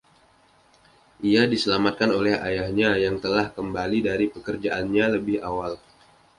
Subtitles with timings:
[1.29, 5.73] Ia diselamatkan oleh ayahnya, yang telah kembali dari pekerjaannya lebih awal.